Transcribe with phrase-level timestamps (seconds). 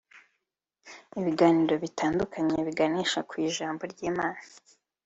[1.19, 4.41] Ibiganiro bitandukanye biganisha ku ijambo ry’Imana